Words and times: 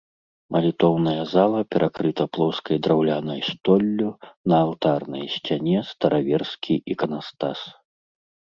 Малітоўная 0.53 1.23
зала 1.33 1.59
перакрыта 1.73 2.23
плоскай 2.37 2.77
драўлянай 2.87 3.41
столлю, 3.51 4.09
на 4.53 4.57
алтарнай 4.65 5.25
сцяне 5.35 5.79
стараверскі 5.91 6.73
іканастас. 6.95 7.57